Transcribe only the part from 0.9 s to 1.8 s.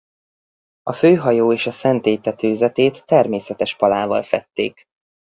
főhajó és a